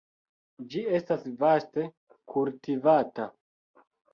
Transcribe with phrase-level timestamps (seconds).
[0.71, 1.85] Ĝi estas vaste
[2.35, 3.29] kultivata.